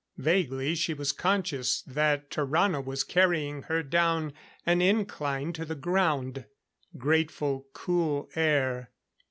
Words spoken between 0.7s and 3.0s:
she was conscious that Tarrano